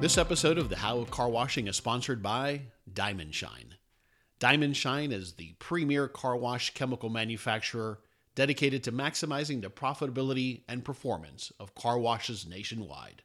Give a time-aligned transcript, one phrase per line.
[0.00, 2.62] This episode of the How of Car Washing is sponsored by
[2.94, 3.74] Diamond Shine.
[4.38, 7.98] Diamond Shine is the premier car wash chemical manufacturer
[8.36, 13.22] dedicated to maximizing the profitability and performance of car washes nationwide.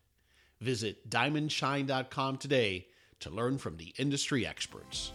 [0.62, 2.88] Visit diamondshine.com today
[3.20, 5.12] to learn from the industry experts.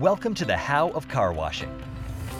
[0.00, 1.70] Welcome to the How of Car Washing,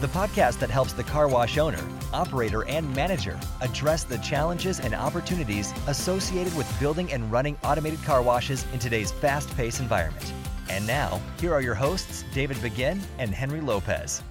[0.01, 4.95] the podcast that helps the car wash owner, operator, and manager address the challenges and
[4.95, 10.33] opportunities associated with building and running automated car washes in today's fast paced environment.
[10.71, 14.23] And now, here are your hosts, David Begin and Henry Lopez.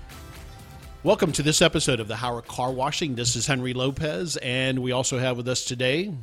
[1.03, 3.15] Welcome to this episode of the How of Car Washing.
[3.15, 6.13] This is Henry Lopez, and we also have with us today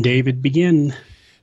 [0.00, 0.92] David Begin.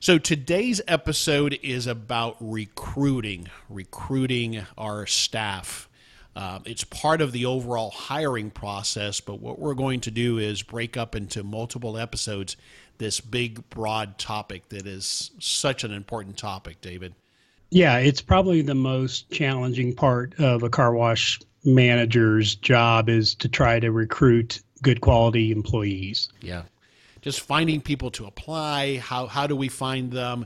[0.02, 5.88] So today's episode is about recruiting, recruiting our staff.
[6.36, 10.62] Uh, it's part of the overall hiring process, but what we're going to do is
[10.62, 12.58] break up into multiple episodes
[12.98, 17.14] this big, broad topic that is such an important topic, David.
[17.70, 23.50] Yeah, it's probably the most challenging part of a car wash manager's job is to
[23.50, 26.30] try to recruit good quality employees.
[26.42, 26.64] Yeah
[27.26, 28.98] just finding people to apply.
[28.98, 30.46] How how do we find them?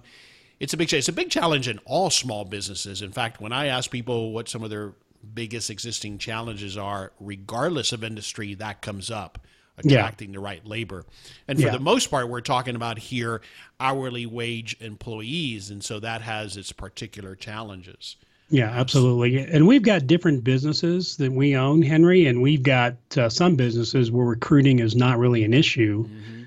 [0.62, 3.02] It's a big it's a big challenge in all small businesses.
[3.02, 4.94] In fact, when I ask people what some of their
[5.34, 9.40] biggest existing challenges are, regardless of industry, that comes up
[9.78, 10.34] attracting yeah.
[10.34, 11.06] the right labor.
[11.48, 11.72] And for yeah.
[11.72, 13.42] the most part, we're talking about here
[13.80, 18.18] hourly wage employees, and so that has its particular challenges.
[18.50, 19.38] Yeah, absolutely.
[19.38, 24.12] And we've got different businesses that we own, Henry, and we've got uh, some businesses
[24.12, 26.06] where recruiting is not really an issue.
[26.06, 26.40] Mm-hmm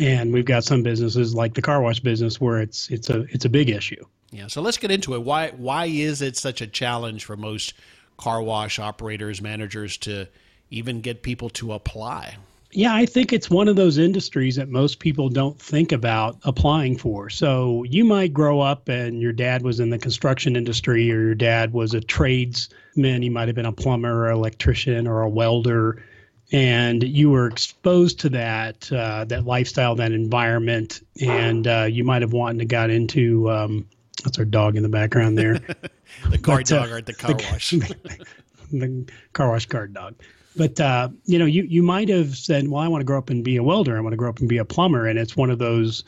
[0.00, 3.44] and we've got some businesses like the car wash business where it's it's a it's
[3.44, 4.02] a big issue.
[4.30, 5.22] Yeah, so let's get into it.
[5.22, 7.74] Why why is it such a challenge for most
[8.20, 10.28] car wash operators, managers to
[10.70, 12.36] even get people to apply?
[12.72, 16.96] Yeah, I think it's one of those industries that most people don't think about applying
[16.96, 17.28] for.
[17.28, 21.34] So you might grow up and your dad was in the construction industry or your
[21.34, 23.22] dad was a tradesman.
[23.22, 26.00] He might have been a plumber or electrician or a welder
[26.52, 32.22] and you were exposed to that uh, that lifestyle, that environment, and uh, you might
[32.22, 33.50] have wanted to got into.
[33.50, 33.86] Um,
[34.22, 35.54] that's our dog in the background there.
[36.30, 37.70] the guard but, uh, dog or the car the, wash.
[38.72, 40.14] the car wash guard dog.
[40.56, 43.30] But uh, you know, you you might have said, "Well, I want to grow up
[43.30, 43.96] and be a welder.
[43.96, 46.04] I want to grow up and be a plumber," and it's one of those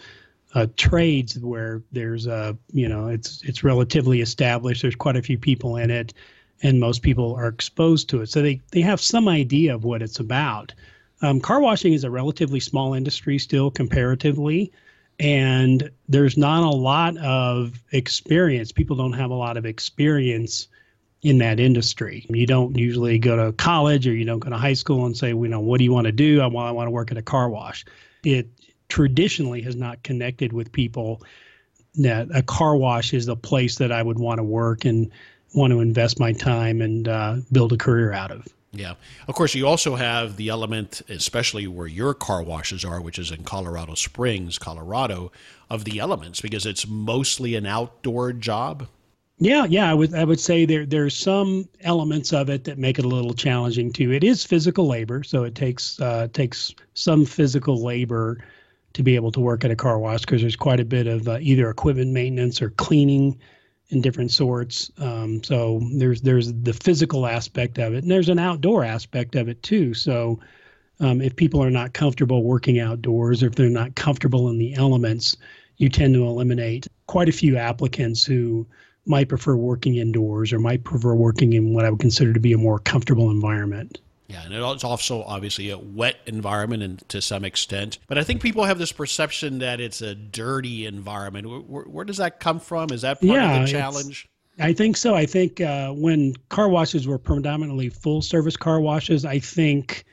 [0.55, 4.83] uh, trades where there's a you know it's it's relatively established.
[4.83, 6.13] There's quite a few people in it
[6.63, 8.29] and most people are exposed to it.
[8.29, 10.73] So they, they have some idea of what it's about.
[11.21, 14.73] Um, car washing is a relatively small industry still comparatively,
[15.23, 18.73] and there's not a lot of experience.
[18.73, 20.67] People don't have a lot of experience
[21.23, 22.27] in that industry.
[22.29, 25.29] You don't usually go to college or you don't go to high school and say,
[25.29, 26.41] you know, what do you want to do?
[26.41, 27.85] I want, I want to work at a car wash.
[28.25, 28.49] It
[28.89, 31.23] traditionally has not connected with people
[31.95, 35.13] that a car wash is the place that I would want to work and
[35.55, 38.49] want to invest my time and uh, build a career out of.
[38.73, 38.95] Yeah.
[39.29, 43.31] Of course, you also have the element, especially where your car washes are, which is
[43.31, 45.31] in Colorado Springs, Colorado,
[45.69, 48.89] of the elements because it's mostly an outdoor job.
[49.39, 52.99] Yeah, yeah, I would I would say there there's some elements of it that make
[52.99, 54.13] it a little challenging too.
[54.13, 58.39] It is physical labor, so it takes uh, takes some physical labor
[58.93, 61.27] to be able to work at a car wash because there's quite a bit of
[61.27, 63.39] uh, either equipment maintenance or cleaning
[63.93, 64.91] in different sorts.
[64.99, 69.49] Um, so there's there's the physical aspect of it, and there's an outdoor aspect of
[69.49, 69.95] it too.
[69.95, 70.41] So
[71.01, 74.75] um, if people are not comfortable working outdoors, or if they're not comfortable in the
[74.75, 75.37] elements,
[75.77, 78.67] you tend to eliminate quite a few applicants who
[79.05, 82.53] might prefer working indoors or might prefer working in what I would consider to be
[82.53, 83.99] a more comfortable environment.
[84.29, 87.99] Yeah, and it's also obviously a wet environment and to some extent.
[88.07, 91.69] But I think people have this perception that it's a dirty environment.
[91.69, 92.91] Where, where does that come from?
[92.93, 94.29] Is that part yeah, of the challenge?
[94.59, 95.15] I think so.
[95.15, 100.05] I think uh, when car washes were predominantly full service car washes, I think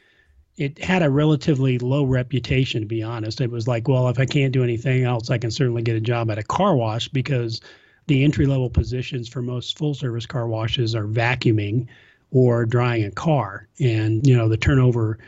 [0.57, 3.39] it had a relatively low reputation, to be honest.
[3.41, 6.01] It was like, well, if I can't do anything else, I can certainly get a
[6.01, 7.61] job at a car wash because
[8.07, 11.87] the entry level positions for most full service car washes are vacuuming
[12.31, 13.67] or drying a car.
[13.79, 15.19] And you know the turnover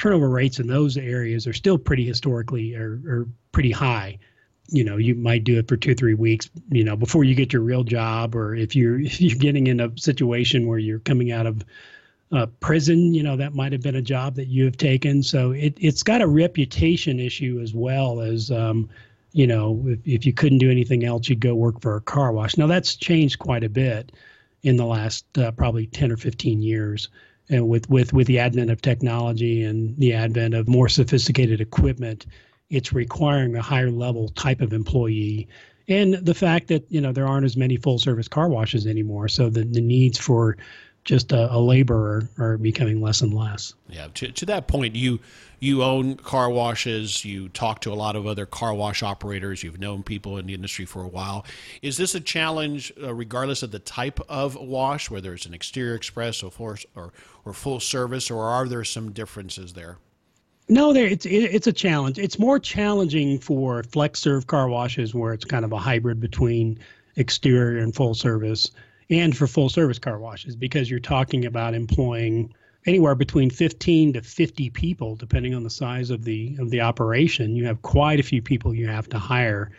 [0.00, 4.18] turnover rates in those areas are still pretty historically or, or pretty high.
[4.68, 7.52] You know, you might do it for two, three weeks, you know, before you get
[7.52, 11.32] your real job, or if you're if you're getting in a situation where you're coming
[11.32, 11.64] out of
[12.32, 15.22] uh, prison, you know, that might have been a job that you have taken.
[15.22, 18.88] So it it's got a reputation issue as well as um,
[19.32, 22.32] you know, if, if you couldn't do anything else, you'd go work for a car
[22.32, 22.56] wash.
[22.56, 24.12] Now that's changed quite a bit
[24.62, 27.08] in the last uh, probably 10 or 15 years.
[27.48, 32.26] and with with with the advent of technology and the advent of more sophisticated equipment,
[32.68, 35.48] it's requiring a higher level type of employee.
[35.88, 39.28] And the fact that you know there aren't as many full service car washes anymore,
[39.28, 40.56] so the, the needs for
[41.04, 43.74] just a, a laborer are becoming less and less.
[43.88, 45.20] Yeah, to, to that point, you
[45.58, 47.24] you own car washes.
[47.24, 49.62] You talk to a lot of other car wash operators.
[49.62, 51.44] You've known people in the industry for a while.
[51.82, 55.94] Is this a challenge, uh, regardless of the type of wash, whether it's an exterior
[55.94, 57.12] express or full, or,
[57.44, 59.98] or full service, or are there some differences there?
[60.68, 62.18] No, there it's it's a challenge.
[62.18, 66.78] It's more challenging for flex serve car washes where it's kind of a hybrid between
[67.16, 68.70] exterior and full service
[69.10, 72.54] and for full service car washes because you're talking about employing
[72.86, 77.56] anywhere between 15 to 50 people depending on the size of the of the operation.
[77.56, 79.70] You have quite a few people you have to hire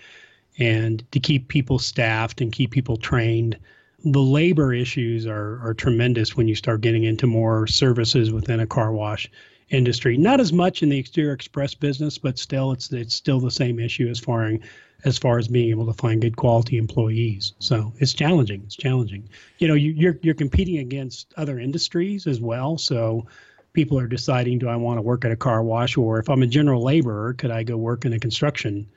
[0.60, 3.58] and to keep people staffed and keep people trained.
[4.04, 8.68] The labor issues are are tremendous when you start getting into more services within a
[8.68, 9.30] car wash
[9.70, 10.18] industry.
[10.18, 13.80] Not as much in the exterior express business but still it's it's still the same
[13.80, 14.60] issue as far as
[15.04, 17.54] as far as being able to find good quality employees.
[17.60, 18.62] So it's challenging.
[18.66, 19.28] It's challenging.
[19.58, 22.78] You know, you, you're you're competing against other industries as well.
[22.78, 23.26] So
[23.74, 26.44] people are deciding, do I want to work at a car wash, or if I'm
[26.44, 28.88] a general laborer, could I go work in a construction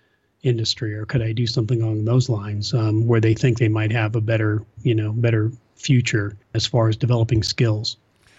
[0.42, 3.92] industry, or could I do something along those lines, um, where they think they might
[3.92, 7.96] have a better, you know, better future as far as developing skills.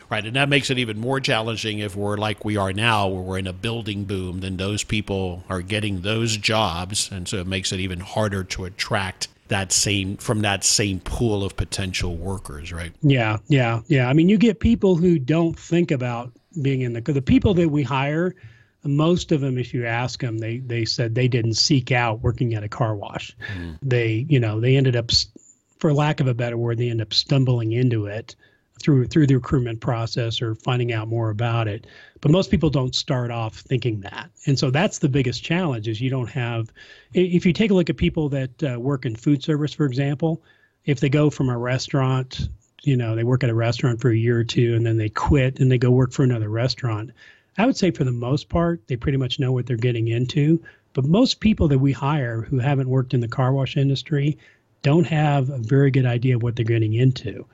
[0.10, 3.22] Right, and that makes it even more challenging if we're like we are now, where
[3.22, 4.42] we're in a building boom.
[4.42, 8.66] Then those people are getting those jobs, and so it makes it even harder to
[8.66, 12.72] attract that same from that same pool of potential workers.
[12.72, 12.92] Right?
[13.02, 14.08] Yeah, yeah, yeah.
[14.08, 16.32] I mean, you get people who don't think about
[16.62, 18.36] being in the the people that we hire.
[18.84, 22.54] Most of them, if you ask them, they they said they didn't seek out working
[22.54, 23.36] at a car wash.
[23.58, 23.80] Mm.
[23.82, 25.10] They, you know, they ended up,
[25.80, 28.36] for lack of a better word, they end up stumbling into it
[28.82, 31.88] through through the recruitment process or finding out more about it.
[32.22, 34.30] But most people don't start off thinking that.
[34.46, 36.72] And so that's the biggest challenge is you don't have
[37.14, 40.44] if you take a look at people that uh, work in food service for example
[40.86, 42.50] if they go from a restaurant
[42.84, 45.10] you know they work at a restaurant for a year or two and then they
[45.10, 47.12] quit and they go work for another restaurant
[47.58, 50.62] i would say for the most part they pretty much know what they're getting into.
[50.94, 54.38] But most people that we hire who haven't worked in the car wash industry
[54.82, 57.46] don't have a very good idea of what they're getting into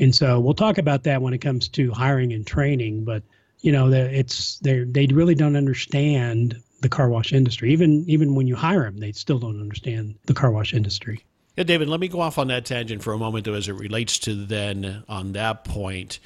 [0.00, 3.04] and so we'll talk about that when it comes to hiring and training.
[3.04, 3.22] But
[3.60, 7.72] you know, it's they they really don't understand the car wash industry.
[7.72, 11.24] Even even when you hire them, they still don't understand the car wash industry.
[11.56, 13.74] Yeah, David, let me go off on that tangent for a moment, though, as it
[13.74, 16.18] relates to then on that point.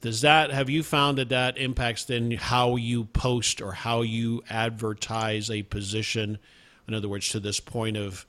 [0.00, 4.44] Does that have you found that that impacts then how you post or how you
[4.48, 6.38] advertise a position?
[6.86, 8.24] In other words, to this point of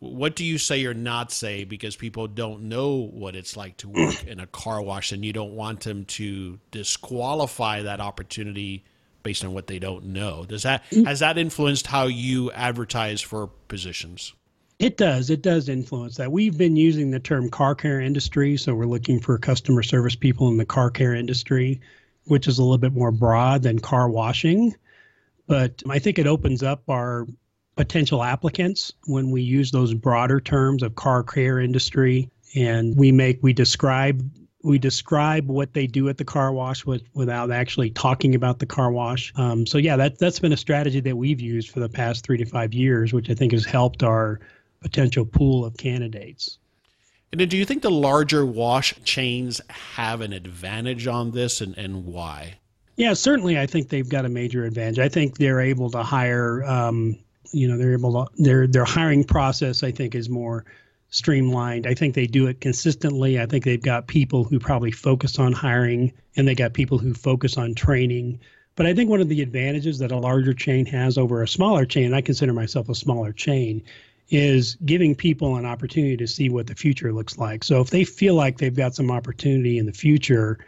[0.00, 3.88] what do you say or not say because people don't know what it's like to
[3.88, 8.84] work in a car wash and you don't want them to disqualify that opportunity
[9.22, 10.46] based on what they don't know?
[10.46, 11.06] Does that mm.
[11.06, 14.32] has that influenced how you advertise for positions?
[14.78, 15.28] It does.
[15.28, 16.32] It does influence that.
[16.32, 20.48] We've been using the term car care industry so we're looking for customer service people
[20.48, 21.80] in the car care industry
[22.24, 24.74] which is a little bit more broad than car washing.
[25.46, 27.26] But i think it opens up our
[27.80, 33.38] potential applicants when we use those broader terms of car care industry and we make
[33.42, 34.22] we describe
[34.62, 38.66] we describe what they do at the car wash with, without actually talking about the
[38.66, 39.32] car wash.
[39.36, 42.36] Um, so yeah, that that's been a strategy that we've used for the past three
[42.36, 44.40] to five years, which I think has helped our
[44.82, 46.58] potential pool of candidates.
[47.32, 52.04] And do you think the larger wash chains have an advantage on this, and, and
[52.04, 52.58] why?
[52.96, 53.58] Yeah, certainly.
[53.58, 54.98] I think they've got a major advantage.
[54.98, 57.16] I think they're able to hire um,
[57.52, 60.64] you know they're able to their their hiring process I think is more
[61.10, 61.86] streamlined.
[61.86, 63.40] I think they do it consistently.
[63.40, 67.14] I think they've got people who probably focus on hiring and they got people who
[67.14, 68.40] focus on training.
[68.76, 71.84] But I think one of the advantages that a larger chain has over a smaller
[71.84, 73.82] chain, I consider myself a smaller chain,
[74.30, 77.64] is giving people an opportunity to see what the future looks like.
[77.64, 80.58] So if they feel like they've got some opportunity in the future,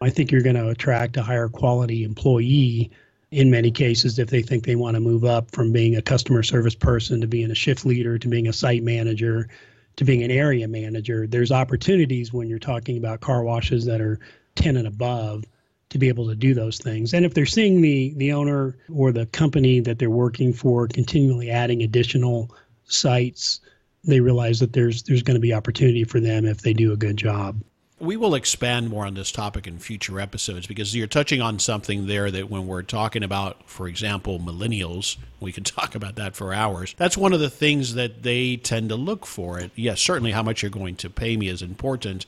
[0.00, 2.90] I think you're going to attract a higher quality employee
[3.30, 6.42] in many cases if they think they want to move up from being a customer
[6.42, 9.48] service person to being a shift leader to being a site manager
[9.96, 14.18] to being an area manager there's opportunities when you're talking about car washes that are
[14.56, 15.44] 10 and above
[15.90, 17.12] to be able to do those things.
[17.12, 21.50] And if they're seeing the the owner or the company that they're working for continually
[21.50, 23.60] adding additional sites
[24.02, 26.96] they realize that there's there's going to be opportunity for them if they do a
[26.96, 27.60] good job
[28.00, 32.06] we will expand more on this topic in future episodes because you're touching on something
[32.06, 36.54] there that when we're talking about, for example, millennials, we can talk about that for
[36.54, 36.94] hours.
[36.96, 39.60] That's one of the things that they tend to look for.
[39.60, 42.24] It yes, certainly how much you're going to pay me is important,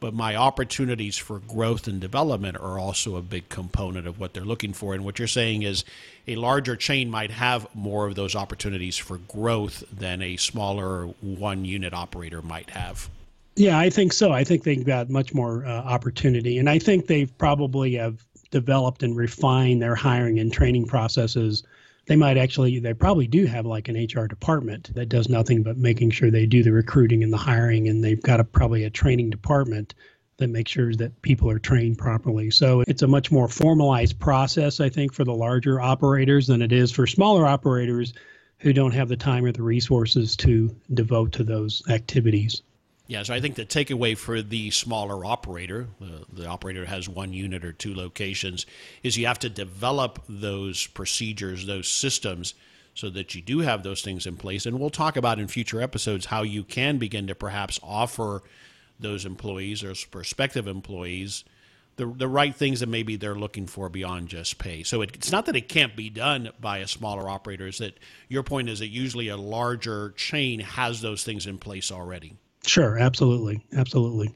[0.00, 4.42] but my opportunities for growth and development are also a big component of what they're
[4.42, 4.94] looking for.
[4.94, 5.84] And what you're saying is
[6.26, 11.66] a larger chain might have more of those opportunities for growth than a smaller one
[11.66, 13.10] unit operator might have.
[13.60, 14.32] Yeah, I think so.
[14.32, 19.02] I think they've got much more uh, opportunity, and I think they've probably have developed
[19.02, 21.62] and refined their hiring and training processes.
[22.06, 25.76] They might actually, they probably do have like an HR department that does nothing but
[25.76, 28.90] making sure they do the recruiting and the hiring, and they've got a, probably a
[28.90, 29.94] training department
[30.38, 32.50] that makes sure that people are trained properly.
[32.50, 36.72] So it's a much more formalized process, I think, for the larger operators than it
[36.72, 38.14] is for smaller operators
[38.60, 42.62] who don't have the time or the resources to devote to those activities.
[43.10, 47.32] Yeah, so I think the takeaway for the smaller operator, the, the operator has one
[47.32, 48.66] unit or two locations,
[49.02, 52.54] is you have to develop those procedures, those systems,
[52.94, 54.64] so that you do have those things in place.
[54.64, 58.44] And we'll talk about in future episodes how you can begin to perhaps offer
[59.00, 61.42] those employees or prospective employees
[61.96, 64.84] the, the right things that maybe they're looking for beyond just pay.
[64.84, 67.66] So it, it's not that it can't be done by a smaller operator.
[67.66, 67.98] Is that
[68.28, 72.36] your point is that usually a larger chain has those things in place already.
[72.70, 74.28] Sure, absolutely, absolutely.
[74.28, 74.34] All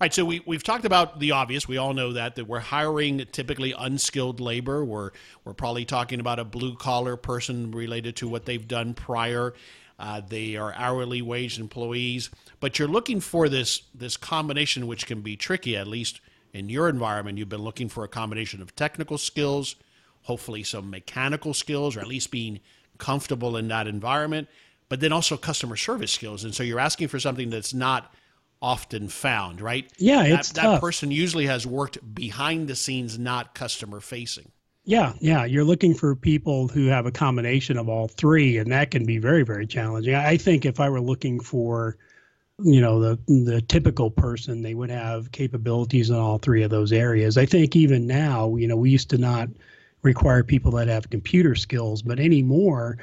[0.00, 1.66] right, so we, we've talked about the obvious.
[1.66, 4.84] We all know that that we're hiring typically unskilled labor.
[4.84, 5.10] We're
[5.44, 9.52] we're probably talking about a blue collar person related to what they've done prior.
[9.98, 12.30] Uh, they are hourly wage employees,
[12.60, 15.76] but you're looking for this this combination, which can be tricky.
[15.76, 16.20] At least
[16.52, 19.74] in your environment, you've been looking for a combination of technical skills,
[20.22, 22.60] hopefully some mechanical skills, or at least being
[22.98, 24.46] comfortable in that environment,
[24.88, 26.44] but then also customer service skills.
[26.44, 28.12] And so you're asking for something that's not
[28.62, 29.90] often found, right?
[29.98, 30.80] Yeah, that, it's that tough.
[30.80, 34.50] person usually has worked behind the scenes, not customer facing.
[34.84, 35.44] Yeah, yeah.
[35.44, 39.18] You're looking for people who have a combination of all three, and that can be
[39.18, 40.14] very, very challenging.
[40.14, 41.98] I think if I were looking for,
[42.62, 46.92] you know, the the typical person, they would have capabilities in all three of those
[46.92, 47.36] areas.
[47.36, 49.48] I think even now, you know, we used to not
[50.02, 52.98] require people that have computer skills, but anymore,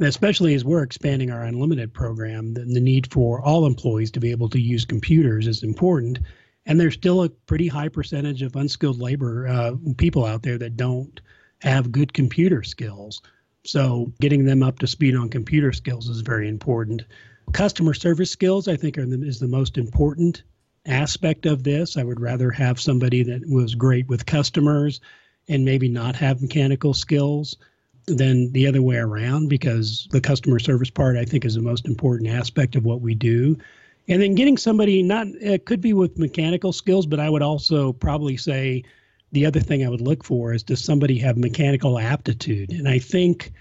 [0.00, 4.30] especially as we're expanding our unlimited program, the, the need for all employees to be
[4.30, 6.18] able to use computers is important.
[6.66, 10.76] And there's still a pretty high percentage of unskilled labor uh, people out there that
[10.76, 11.20] don't
[11.60, 13.22] have good computer skills.
[13.64, 17.04] So getting them up to speed on computer skills is very important.
[17.52, 20.42] Customer service skills, I think, are the, is the most important
[20.86, 21.96] aspect of this.
[21.96, 25.00] I would rather have somebody that was great with customers
[25.48, 27.56] and maybe not have mechanical skills
[28.06, 31.86] than the other way around because the customer service part I think is the most
[31.86, 33.56] important aspect of what we do.
[34.08, 37.92] And then getting somebody not it could be with mechanical skills, but I would also
[37.92, 38.84] probably say
[39.32, 42.70] the other thing I would look for is does somebody have mechanical aptitude?
[42.70, 43.52] And I think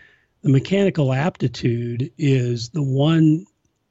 [0.42, 3.46] the mechanical aptitude is the one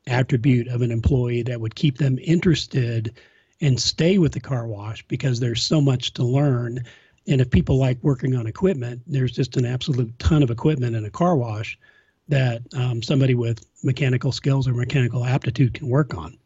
[0.06, 3.14] attribute of an employee that would keep them interested
[3.61, 6.85] and stay with the car wash because there's so much to learn
[7.26, 11.05] and if people like working on equipment, there's just an absolute ton of equipment in
[11.05, 11.79] a car wash
[12.29, 16.37] that um, somebody with mechanical skills or mechanical aptitude can work on.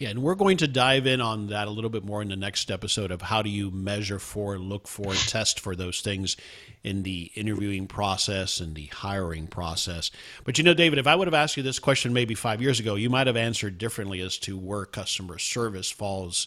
[0.00, 2.36] Yeah, and we're going to dive in on that a little bit more in the
[2.36, 6.38] next episode of how do you measure for, look for, test for those things
[6.82, 10.10] in the interviewing process and the hiring process.
[10.44, 12.80] But you know, David, if I would have asked you this question maybe five years
[12.80, 16.46] ago, you might have answered differently as to where customer service falls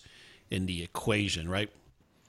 [0.50, 1.70] in the equation, right?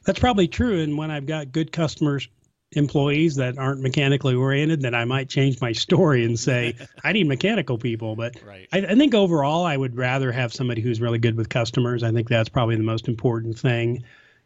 [0.05, 0.81] That's probably true.
[0.81, 2.29] And when I've got good customers,
[2.73, 7.27] employees that aren't mechanically oriented, then I might change my story and say, I need
[7.27, 8.17] mechanical people.
[8.17, 8.69] But right.
[8.73, 12.03] I, I, think overall, I would rather have somebody who's really good with customers.
[12.03, 14.05] I think that's probably the most important thing.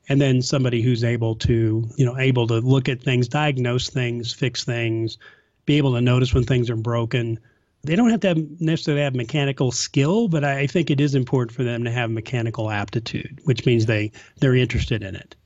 [0.09, 4.33] And then somebody who's able to, you know, able to look at things, diagnose things,
[4.33, 5.19] fix things,
[5.67, 7.39] be able to notice when things are broken.
[7.83, 11.53] They don't have to have necessarily have mechanical skill, but I think it is important
[11.53, 14.11] for them to have mechanical aptitude, which means they
[14.41, 15.37] they're interested in it.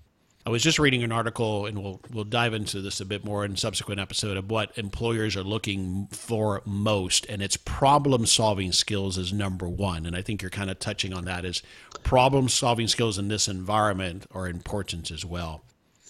[0.44, 3.44] I was just reading an article, and we'll we'll dive into this a bit more
[3.44, 9.18] in subsequent episode of what employers are looking for most, and it's problem solving skills
[9.18, 10.04] is number one.
[10.04, 11.44] And I think you're kind of touching on that.
[11.44, 11.62] Is
[12.02, 15.62] problem solving skills in this environment are important as well.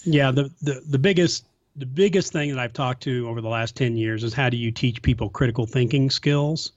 [0.04, 1.44] Yeah, the the the biggest
[1.76, 4.56] the biggest thing that I've talked to over the last ten years is how do
[4.56, 6.72] you teach people critical thinking skills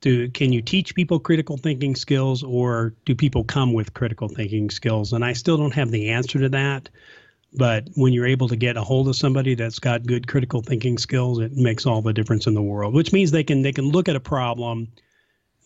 [0.00, 4.70] do can you teach people critical thinking skills or do people come with critical thinking
[4.70, 6.88] skills and i still don't have the answer to that
[7.52, 10.98] but when you're able to get a hold of somebody that's got good critical thinking
[10.98, 13.90] skills it makes all the difference in the world which means they can they can
[13.90, 14.88] look at a problem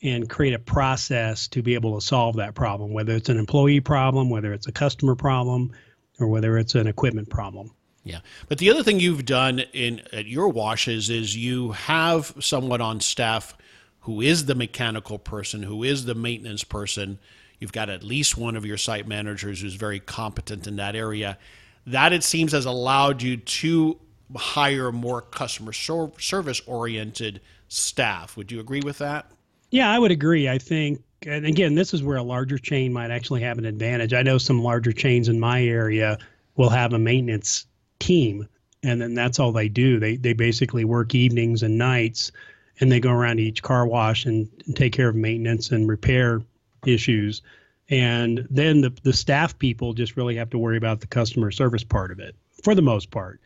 [0.03, 3.81] and create a process to be able to solve that problem whether it's an employee
[3.81, 5.71] problem whether it's a customer problem
[6.19, 7.71] or whether it's an equipment problem
[8.07, 8.21] yeah.
[8.49, 13.01] But the other thing you've done in at your washes is you have someone on
[13.01, 13.57] staff
[14.05, 17.19] who is the mechanical person, who is the maintenance person.
[17.59, 21.39] You've got at least one of your site managers who's very competent in that area.
[21.87, 23.99] That it seems has allowed you to
[24.37, 28.37] hire more customer service oriented staff.
[28.37, 29.31] Would you agree with that?
[29.71, 30.49] Yeah, I would agree.
[30.49, 34.13] I think, and again, this is where a larger chain might actually have an advantage.
[34.13, 36.19] I know some larger chains in my area
[36.57, 37.65] will have a maintenance
[37.99, 38.47] team,
[38.83, 39.99] and then that's all they do.
[39.99, 42.33] They they basically work evenings and nights,
[42.81, 45.89] and they go around to each car wash and, and take care of maintenance and
[45.89, 46.43] repair
[46.87, 47.43] issues.
[47.91, 51.85] And then the the staff people just really have to worry about the customer service
[51.85, 53.41] part of it for the most part.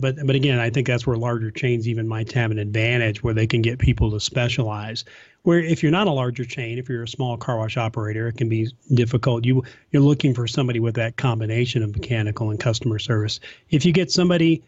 [0.00, 3.34] But but again, I think that's where larger chains even might have an advantage where
[3.34, 5.04] they can get people to specialize.
[5.42, 8.36] Where if you're not a larger chain, if you're a small car wash operator, it
[8.36, 9.44] can be difficult.
[9.44, 9.62] You
[9.92, 13.38] you're looking for somebody with that combination of mechanical and customer service.
[13.70, 14.64] If you get somebody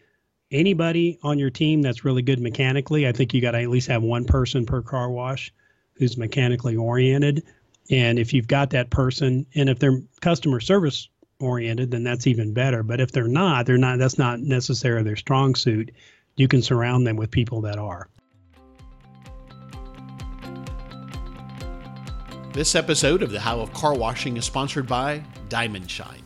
[0.51, 3.87] anybody on your team that's really good mechanically, I think you got to at least
[3.87, 5.53] have one person per car wash
[5.95, 7.43] who's mechanically oriented.
[7.89, 12.53] And if you've got that person, and if they're customer service oriented, then that's even
[12.53, 12.83] better.
[12.83, 13.99] But if they're not, they're not.
[13.99, 15.91] That's not necessarily their strong suit.
[16.35, 18.09] You can surround them with people that are.
[22.53, 26.23] This episode of the How of Car Washing is sponsored by Diamond Shine.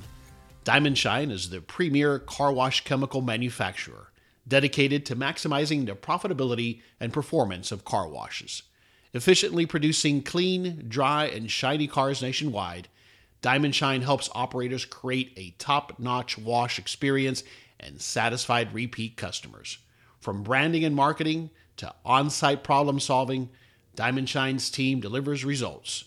[0.64, 4.11] Diamond Shine is the premier car wash chemical manufacturer
[4.52, 8.64] dedicated to maximizing the profitability and performance of car washes.
[9.14, 12.90] Efficiently producing clean, dry, and shiny cars nationwide,
[13.42, 17.46] Diamond Shine helps operators create a top notch wash experience
[17.80, 19.78] and satisfied repeat customers.
[20.20, 23.50] From branding and marketing to on site problem solving,
[23.96, 26.04] Diamond Shine's team delivers results.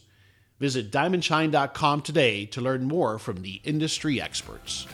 [0.61, 4.87] Visit diamondshine.com today to learn more from the industry experts.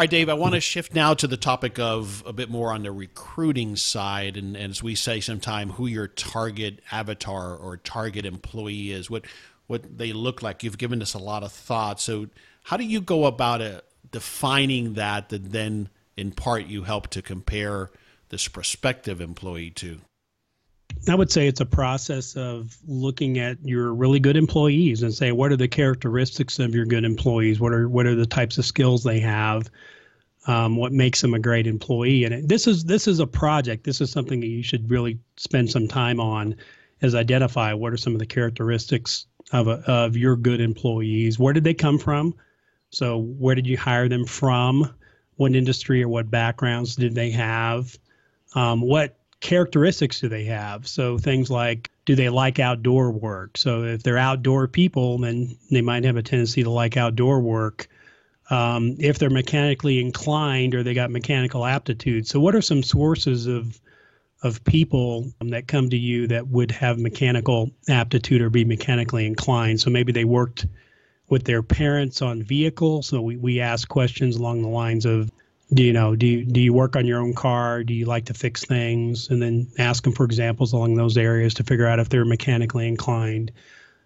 [0.00, 2.84] Right, Dave, I want to shift now to the topic of a bit more on
[2.84, 4.38] the recruiting side.
[4.38, 9.26] And, and as we say sometime, who your target avatar or target employee is, what,
[9.66, 10.64] what they look like.
[10.64, 12.00] You've given us a lot of thought.
[12.00, 12.28] So,
[12.62, 17.20] how do you go about it, defining that, that then in part you help to
[17.20, 17.90] compare
[18.30, 20.00] this prospective employee to?
[21.08, 25.32] I would say it's a process of looking at your really good employees and say
[25.32, 27.58] what are the characteristics of your good employees?
[27.58, 29.70] What are what are the types of skills they have?
[30.46, 32.24] Um, what makes them a great employee?
[32.24, 33.84] And this is this is a project.
[33.84, 36.56] This is something that you should really spend some time on,
[37.00, 41.38] is identify what are some of the characteristics of a, of your good employees.
[41.38, 42.34] Where did they come from?
[42.90, 44.94] So where did you hire them from?
[45.36, 47.96] What industry or what backgrounds did they have?
[48.54, 50.86] Um, what characteristics do they have?
[50.86, 53.56] So things like do they like outdoor work?
[53.56, 57.88] So if they're outdoor people, then they might have a tendency to like outdoor work.
[58.50, 62.26] Um, if they're mechanically inclined or they got mechanical aptitude.
[62.26, 63.80] So what are some sources of
[64.42, 69.80] of people that come to you that would have mechanical aptitude or be mechanically inclined?
[69.80, 70.66] So maybe they worked
[71.28, 73.08] with their parents on vehicles.
[73.08, 75.30] So we, we ask questions along the lines of
[75.72, 77.84] do you know do you, do you work on your own car?
[77.84, 79.28] Do you like to fix things?
[79.30, 82.88] And then ask them for examples along those areas to figure out if they're mechanically
[82.88, 83.52] inclined.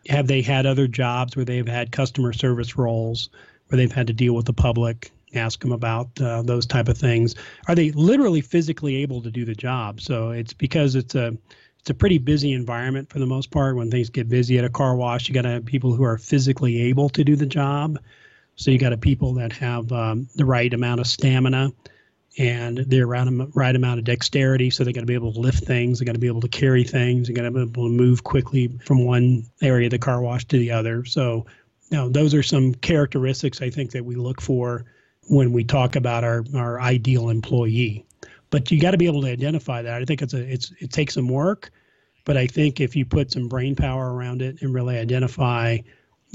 [0.08, 3.30] Have they had other jobs where they've had customer service roles
[3.68, 5.10] where they've had to deal with the public?
[5.34, 7.34] Ask them about uh, those type of things.
[7.66, 10.00] Are they literally physically able to do the job?
[10.00, 11.36] So it's because it's a
[11.80, 13.76] it's a pretty busy environment for the most part.
[13.76, 16.18] When things get busy at a car wash you got to have people who are
[16.18, 17.98] physically able to do the job
[18.56, 21.72] so you got a people that have um, the right amount of stamina
[22.38, 24.70] and the right, amount of dexterity.
[24.70, 25.98] So they got to be able to lift things.
[25.98, 27.28] They got to be able to carry things.
[27.28, 30.44] They got to be able to move quickly from one area of the car wash
[30.46, 31.04] to the other.
[31.04, 31.46] So,
[31.90, 34.84] you know, those are some characteristics I think that we look for
[35.28, 38.04] when we talk about our, our ideal employee.
[38.50, 40.02] But you got to be able to identify that.
[40.02, 41.70] I think it's a it's it takes some work,
[42.24, 45.78] but I think if you put some brain power around it and really identify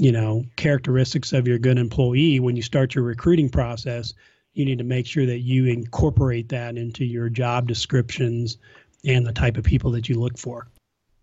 [0.00, 4.14] you know characteristics of your good employee when you start your recruiting process
[4.54, 8.56] you need to make sure that you incorporate that into your job descriptions
[9.04, 10.66] and the type of people that you look for.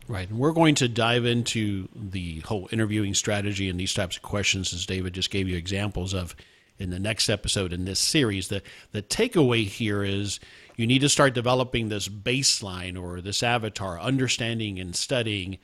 [0.08, 4.22] Right and we're going to dive into the whole interviewing strategy and these types of
[4.22, 6.36] questions as david just gave you examples of
[6.80, 8.48] in the next episode in this series.
[8.48, 8.62] The
[8.92, 10.40] the takeaway here is
[10.76, 15.58] you need to start developing this baseline or this avatar understanding and studying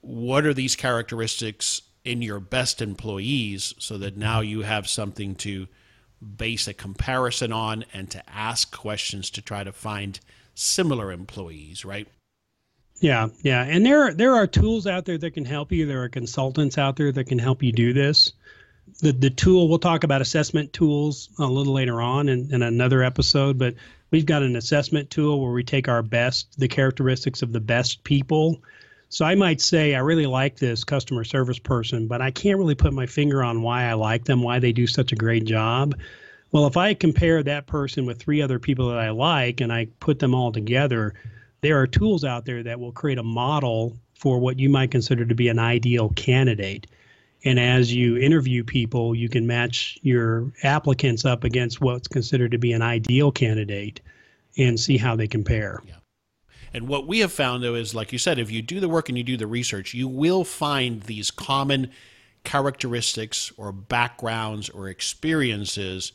[0.00, 5.66] what are these characteristics in your best employees so that now you have something to
[6.36, 10.20] base a comparison on and to ask questions to try to find
[10.54, 12.08] similar employees, right?
[13.00, 13.62] Yeah, yeah.
[13.64, 15.86] And there are, there are tools out there that can help you.
[15.86, 18.32] There are consultants out there that can help you do this.
[19.00, 23.02] The the tool we'll talk about assessment tools a little later on in, in another
[23.02, 23.74] episode, but
[24.10, 28.04] we've got an assessment tool where we take our best, the characteristics of the best
[28.04, 28.62] people.
[29.14, 32.74] So I might say I really like this customer service person, but I can't really
[32.74, 35.94] put my finger on why I like them, why they do such a great job.
[36.50, 39.86] Well, if I compare that person with three other people that I like and I
[40.00, 41.14] put them all together,
[41.60, 45.24] there are tools out there that will create a model for what you might consider
[45.24, 46.88] to be an ideal candidate.
[47.44, 52.58] And as you interview people, you can match your applicants up against what's considered to
[52.58, 54.00] be an ideal candidate
[54.58, 55.80] and see how they compare.
[55.86, 55.94] Yeah.
[56.74, 59.08] And what we have found, though, is like you said, if you do the work
[59.08, 61.92] and you do the research, you will find these common
[62.42, 66.12] characteristics or backgrounds or experiences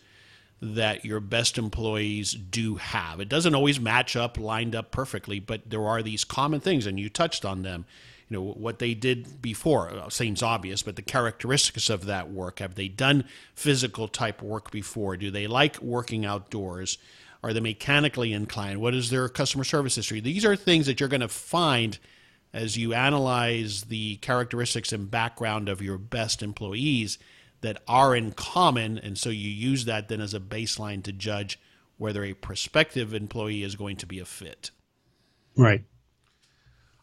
[0.62, 3.22] that your best employees do have.
[3.22, 7.00] It doesn't always match up, lined up perfectly, but there are these common things, and
[7.00, 7.86] you touched on them.
[8.28, 12.60] You know what they did before uh, seems obvious, but the characteristics of that work.
[12.60, 13.24] Have they done
[13.56, 15.16] physical type work before?
[15.16, 16.98] Do they like working outdoors?
[17.42, 18.82] Are they mechanically inclined?
[18.82, 20.20] What is their customer service history?
[20.20, 21.98] These are things that you're going to find
[22.54, 27.18] as you analyze the characteristics and background of your best employees
[27.62, 28.98] that are in common.
[28.98, 31.60] And so you use that then as a baseline to judge
[31.98, 34.72] whether a prospective employee is going to be a fit.
[35.56, 35.84] Right.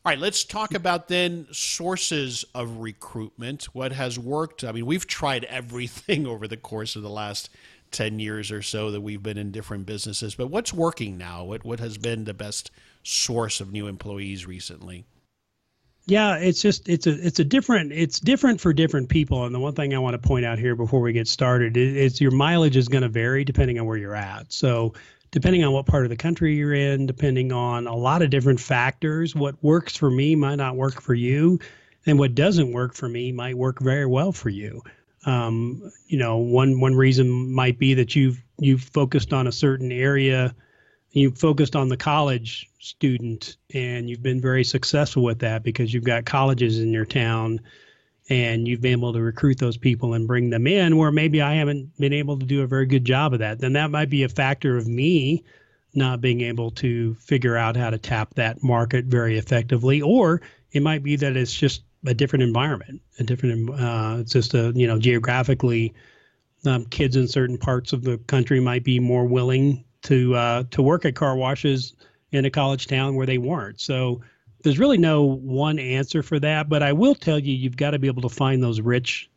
[0.04, 3.64] All right, let's talk about then sources of recruitment.
[3.74, 4.62] What has worked?
[4.62, 7.50] I mean, we've tried everything over the course of the last
[7.96, 11.44] 10 years or so that we've been in different businesses, but what's working now?
[11.44, 12.70] What what has been the best
[13.02, 15.06] source of new employees recently?
[16.04, 19.46] Yeah, it's just it's a it's a different it's different for different people.
[19.46, 22.14] And the one thing I want to point out here before we get started is,
[22.14, 24.52] is your mileage is going to vary depending on where you're at.
[24.52, 24.92] So
[25.30, 28.60] depending on what part of the country you're in, depending on a lot of different
[28.60, 31.58] factors, what works for me might not work for you,
[32.04, 34.82] and what doesn't work for me might work very well for you.
[35.26, 39.92] Um, you know, one one reason might be that you've you've focused on a certain
[39.92, 40.54] area.
[41.10, 46.04] You focused on the college student and you've been very successful with that because you've
[46.04, 47.60] got colleges in your town
[48.28, 51.54] and you've been able to recruit those people and bring them in where maybe I
[51.54, 53.60] haven't been able to do a very good job of that.
[53.60, 55.44] Then that might be a factor of me
[55.94, 60.02] not being able to figure out how to tap that market very effectively.
[60.02, 64.72] Or it might be that it's just a different environment a different uh, just a
[64.74, 65.94] you know geographically
[66.64, 70.82] um, kids in certain parts of the country might be more willing to uh, to
[70.82, 71.94] work at car washes
[72.32, 73.80] in a college town where they weren't.
[73.80, 74.20] So
[74.62, 76.68] there's really no one answer for that.
[76.68, 79.30] But I will tell you, you've got to be able to find those rich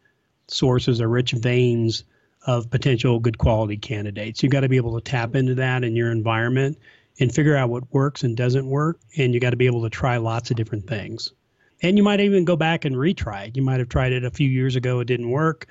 [0.47, 2.03] sources or rich veins
[2.47, 4.41] of potential good quality candidates.
[4.41, 6.77] You've got to be able to tap into that in your environment
[7.19, 8.99] and figure out what works and doesn't work.
[9.17, 11.33] And you got to be able to try lots of different things.
[11.81, 13.55] And you might even go back and retry it.
[13.55, 15.67] You might have tried it a few years ago, it didn't work,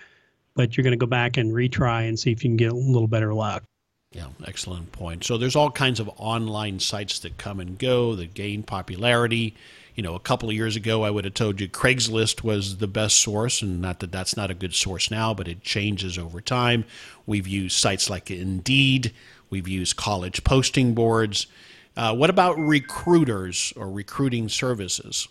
[0.55, 2.77] but you're going to go back and retry and see if you can get a
[2.77, 3.65] little better luck.
[4.13, 5.25] Yeah, excellent point.
[5.25, 9.55] So there's all kinds of online sites that come and go that gain popularity.
[9.95, 12.87] You know, a couple of years ago, I would have told you Craigslist was the
[12.87, 16.41] best source, and not that that's not a good source now, but it changes over
[16.41, 16.85] time.
[17.27, 19.13] We've used sites like Indeed,
[19.51, 21.47] we've used college posting boards.
[21.95, 25.29] Uh, what about recruiters or recruiting services?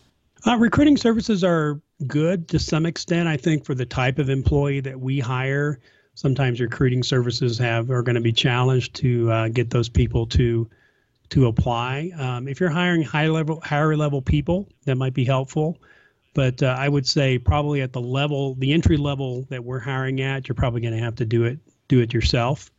[0.48, 4.80] Uh, recruiting services are good to some extent, I think, for the type of employee
[4.80, 5.82] that we hire
[6.14, 10.70] sometimes recruiting services have are going to be challenged to uh, get those people to
[11.30, 12.12] to apply.
[12.18, 15.78] Um, if you're hiring high level, higher level people, that might be helpful.
[16.34, 20.22] But uh, I would say probably at the level, the entry level that we're hiring
[20.22, 22.72] at, you're probably going to have to do it do it yourself.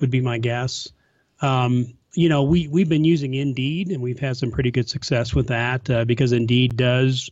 [0.00, 0.92] Would be my guess.
[1.40, 5.34] Um, you know, we we've been using Indeed, and we've had some pretty good success
[5.34, 7.30] with that uh, because Indeed does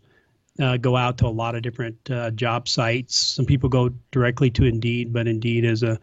[0.60, 3.16] uh, go out to a lot of different uh, job sites.
[3.16, 5.98] Some people go directly to Indeed, but Indeed is a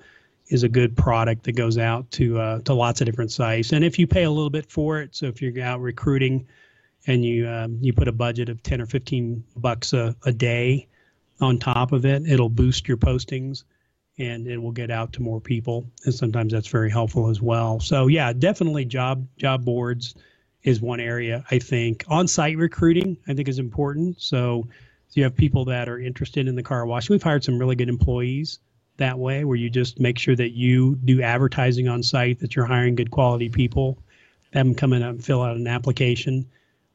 [0.48, 3.72] is a good product that goes out to uh, to lots of different sites.
[3.72, 6.48] And if you pay a little bit for it, so if you're out recruiting
[7.08, 10.88] and you um, you put a budget of ten or fifteen bucks a, a day
[11.40, 13.64] on top of it, it'll boost your postings
[14.18, 15.86] and it will get out to more people.
[16.06, 17.80] And sometimes that's very helpful as well.
[17.80, 20.16] So yeah, definitely job job boards
[20.64, 22.06] is one area I think.
[22.08, 24.22] On-site recruiting I think is important.
[24.22, 24.68] So,
[25.08, 27.10] so you have people that are interested in the car wash.
[27.10, 28.60] We've hired some really good employees
[28.98, 32.66] that way, where you just make sure that you do advertising on site, that you're
[32.66, 33.98] hiring good quality people,
[34.54, 36.46] have them come in and fill out an application,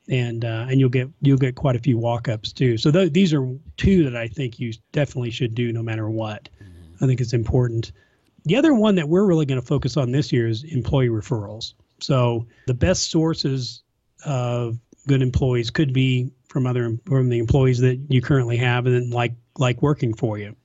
[0.09, 2.79] and uh, and you'll get you'll get quite a few walk-ups too.
[2.79, 6.49] So th- these are two that I think you definitely should do no matter what.
[6.63, 6.78] Mm-hmm.
[7.01, 7.93] I think it's important.
[8.45, 11.75] The other one that we're really going to focus on this year is employee referrals.
[12.01, 13.83] So the best sources
[14.25, 19.13] of good employees could be from other from the employees that you currently have and
[19.13, 20.57] like like working for you.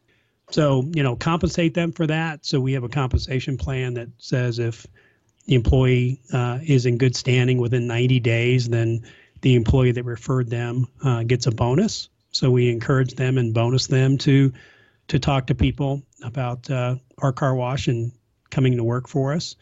[0.52, 2.46] So you know compensate them for that.
[2.46, 4.86] So we have a compensation plan that says if
[5.46, 9.06] the employee uh, is in good standing within 90 days, then
[9.42, 12.10] the employee that referred them uh, gets a bonus.
[12.32, 14.54] So we encourage them and bonus them to
[15.10, 18.12] to talk to people about uh, our car wash and
[18.50, 19.56] coming to work for us.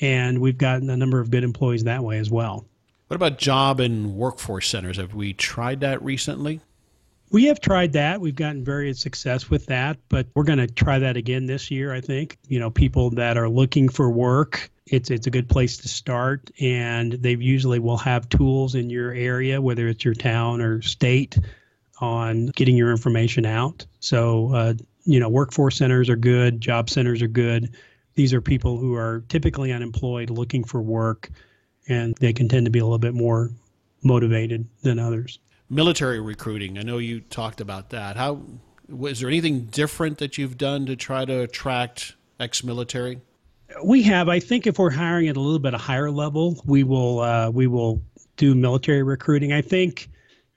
[0.00, 2.66] And we've gotten a number of good employees that way as well.
[3.08, 4.96] What about job and workforce centers?
[4.96, 6.60] Have we tried that recently?
[7.30, 8.20] We have tried that.
[8.20, 11.92] We've gotten very success with that, but we're going to try that again this year.
[11.92, 14.70] I think you know people that are looking for work.
[14.86, 19.12] It's it's a good place to start, and they usually will have tools in your
[19.12, 21.38] area, whether it's your town or state,
[22.00, 23.86] on getting your information out.
[24.00, 27.74] So uh, you know, workforce centers are good, job centers are good.
[28.14, 31.30] These are people who are typically unemployed, looking for work,
[31.88, 33.50] and they can tend to be a little bit more
[34.02, 35.38] motivated than others
[35.72, 36.78] military recruiting.
[36.78, 38.16] I know you talked about that.
[38.16, 38.42] How
[38.88, 43.20] was there anything different that you've done to try to attract ex-military?
[43.82, 44.28] We have.
[44.28, 47.50] I think if we're hiring at a little bit a higher level, we will uh,
[47.50, 48.02] we will
[48.36, 49.52] do military recruiting.
[49.52, 50.10] I think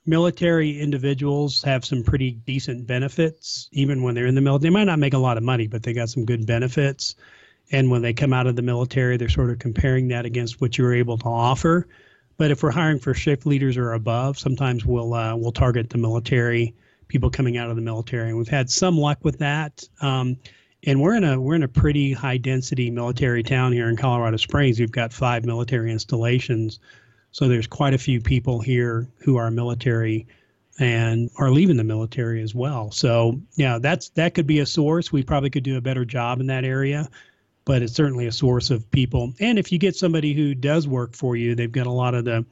[0.06, 4.70] military individuals have some pretty decent benefits even when they're in the military.
[4.70, 7.16] They might not make a lot of money, but they got some good benefits.
[7.72, 10.78] And when they come out of the military, they're sort of comparing that against what
[10.78, 11.88] you're able to offer.
[12.38, 15.98] But if we're hiring for shift leaders or above, sometimes we'll uh, we'll target the
[15.98, 16.76] military
[17.08, 19.84] people coming out of the military, and we've had some luck with that.
[20.02, 20.38] Um,
[20.86, 24.38] and we're in a we're in a pretty high density military town here in Colorado
[24.38, 24.80] Springs.
[24.80, 26.80] We've got five military installations,
[27.36, 30.26] so there's quite a few people here who are military
[30.80, 32.92] and are leaving the military as well.
[32.92, 35.12] So yeah, that's that could be a source.
[35.12, 37.10] We probably could do a better job in that area
[37.66, 39.34] but it's certainly a source of people.
[39.40, 42.24] And if you get somebody who does work for you, they've got a lot of
[42.24, 42.46] the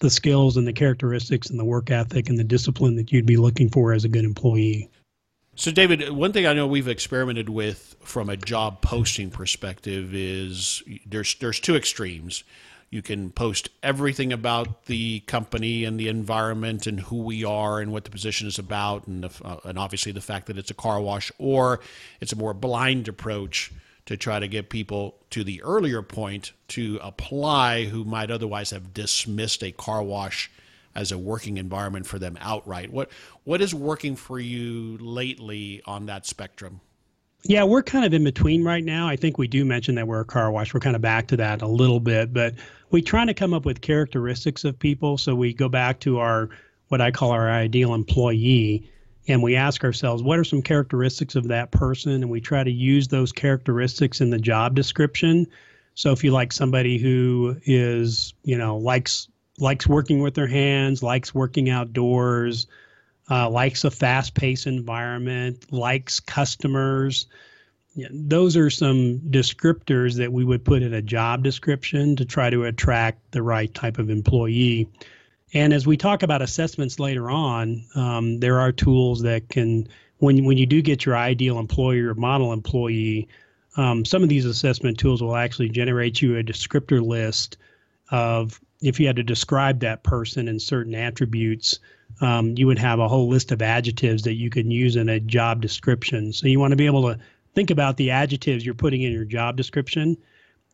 [0.00, 3.36] the skills and the characteristics and the work ethic and the discipline that you'd be
[3.36, 4.90] looking for as a good employee.
[5.54, 10.82] So, David, one thing I know we've experimented with from a job posting perspective is
[11.06, 12.42] there's there's two extremes.
[12.94, 17.90] You can post everything about the company and the environment and who we are and
[17.90, 20.74] what the position is about, and the, uh, and obviously the fact that it's a
[20.74, 21.80] car wash, or
[22.20, 23.72] it's a more blind approach
[24.06, 28.94] to try to get people to the earlier point to apply who might otherwise have
[28.94, 30.48] dismissed a car wash
[30.94, 32.92] as a working environment for them outright.
[32.92, 33.10] What
[33.42, 36.80] what is working for you lately on that spectrum?
[37.46, 39.06] Yeah, we're kind of in between right now.
[39.06, 40.72] I think we do mention that we're a car wash.
[40.72, 42.54] We're kind of back to that a little bit, but
[42.90, 45.18] we try to come up with characteristics of people.
[45.18, 46.48] So we go back to our
[46.88, 48.90] what I call our ideal employee
[49.26, 52.70] and we ask ourselves what are some characteristics of that person and we try to
[52.70, 55.46] use those characteristics in the job description
[55.94, 59.28] so if you like somebody who is you know likes
[59.58, 62.66] likes working with their hands likes working outdoors
[63.30, 67.26] uh, likes a fast-paced environment likes customers.
[68.10, 72.64] Those are some descriptors that we would put in a job description to try to
[72.64, 74.88] attract the right type of employee.
[75.52, 79.86] And as we talk about assessments later on, um, there are tools that can,
[80.18, 83.28] when when you do get your ideal employee or model employee,
[83.76, 87.56] um, some of these assessment tools will actually generate you a descriptor list
[88.10, 91.78] of if you had to describe that person in certain attributes.
[92.20, 95.18] Um, you would have a whole list of adjectives that you can use in a
[95.18, 96.32] job description.
[96.32, 97.18] So you want to be able to
[97.54, 100.18] think about the adjectives you're putting in your job description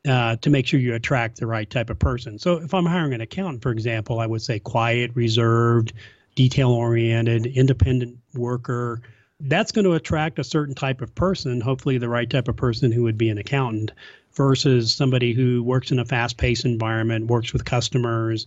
[0.07, 2.39] uh, to make sure you attract the right type of person.
[2.39, 5.93] So if I'm hiring an accountant, for example, I would say quiet, reserved,
[6.35, 9.03] detail oriented, independent worker.
[9.39, 12.93] That's going to attract a certain type of person, hopefully the right type of person
[12.93, 13.93] who would be an accountant
[14.35, 18.47] versus somebody who works in a fast paced environment, works with customers,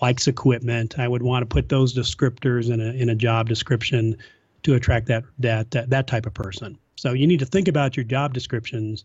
[0.00, 0.98] likes equipment.
[0.98, 4.16] I would want to put those descriptors in a in a job description
[4.64, 6.78] to attract that that that, that type of person.
[6.96, 9.04] So you need to think about your job descriptions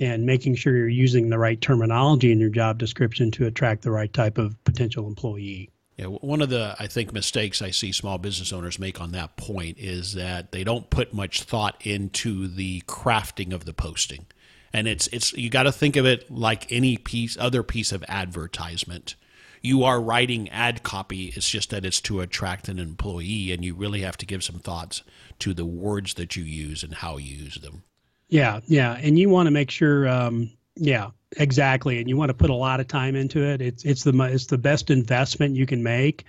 [0.00, 3.90] and making sure you're using the right terminology in your job description to attract the
[3.90, 5.70] right type of potential employee.
[5.96, 9.36] Yeah, one of the I think mistakes I see small business owners make on that
[9.36, 14.26] point is that they don't put much thought into the crafting of the posting.
[14.72, 18.04] And it's it's you got to think of it like any piece other piece of
[18.08, 19.14] advertisement.
[19.60, 23.74] You are writing ad copy, it's just that it's to attract an employee and you
[23.74, 25.02] really have to give some thoughts
[25.40, 27.82] to the words that you use and how you use them.
[28.28, 30.06] Yeah, yeah, and you want to make sure.
[30.08, 33.60] Um, yeah, exactly, and you want to put a lot of time into it.
[33.60, 36.24] It's it's the it's the best investment you can make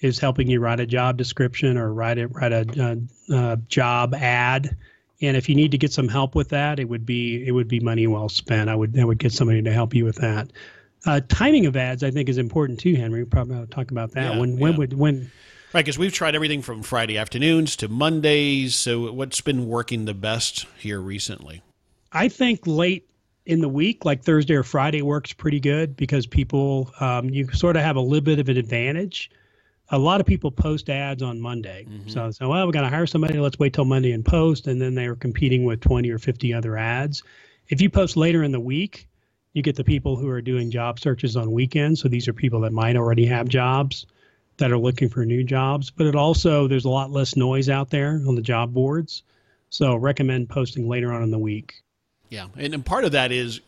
[0.00, 2.66] is helping you write a job description or write a write a,
[3.30, 4.76] a, a job ad.
[5.22, 7.68] And if you need to get some help with that, it would be it would
[7.68, 8.68] be money well spent.
[8.68, 10.52] I would I would get somebody to help you with that.
[11.04, 13.24] Uh, timing of ads, I think, is important too, Henry.
[13.24, 14.34] Probably ought to talk about that.
[14.34, 15.30] Yeah, when when would when
[15.72, 18.74] Right, because we've tried everything from Friday afternoons to Mondays.
[18.74, 21.62] So, what's been working the best here recently?
[22.12, 23.08] I think late
[23.46, 27.76] in the week, like Thursday or Friday, works pretty good because people, um, you sort
[27.76, 29.30] of have a little bit of an advantage.
[29.92, 31.86] A lot of people post ads on Monday.
[31.88, 32.08] Mm-hmm.
[32.08, 33.38] So, so, well, we're going to hire somebody.
[33.38, 34.66] Let's wait till Monday and post.
[34.66, 37.22] And then they're competing with 20 or 50 other ads.
[37.68, 39.06] If you post later in the week,
[39.52, 42.00] you get the people who are doing job searches on weekends.
[42.00, 44.06] So these are people that might already have jobs
[44.56, 45.90] that are looking for new jobs.
[45.90, 49.22] But it also, there's a lot less noise out there on the job boards.
[49.70, 51.82] So recommend posting later on in the week.
[52.28, 53.60] Yeah, and, and part of that is